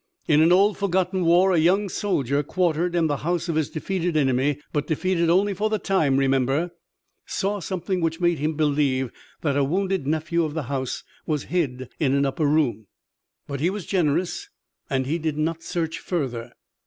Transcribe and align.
In 0.27 0.41
an 0.41 0.51
old, 0.51 0.79
forgotten 0.79 1.25
war 1.25 1.51
a 1.53 1.59
young 1.59 1.87
soldier 1.87 2.41
quartered 2.41 2.95
in 2.95 3.05
the 3.05 3.17
house 3.17 3.47
of 3.47 3.53
his 3.55 3.69
defeated 3.69 4.17
enemy 4.17 4.59
but 4.73 4.87
defeated 4.87 5.29
only 5.29 5.53
for 5.53 5.69
the 5.69 5.77
time, 5.77 6.17
remember 6.17 6.71
saw 7.27 7.59
something 7.59 8.01
which 8.01 8.19
made 8.19 8.39
him 8.39 8.55
believe 8.55 9.11
that 9.41 9.55
a 9.55 9.63
wounded 9.63 10.07
nephew 10.07 10.43
of 10.43 10.55
the 10.55 10.63
house 10.63 11.03
was 11.27 11.43
hid 11.53 11.87
in 11.99 12.15
an 12.15 12.25
upper 12.25 12.47
room. 12.47 12.87
But 13.45 13.59
he 13.59 13.69
was 13.69 13.85
generous 13.85 14.49
and 14.89 15.05
he 15.05 15.19
did 15.19 15.37
not 15.37 15.61
search 15.61 15.99
further. 15.99 16.51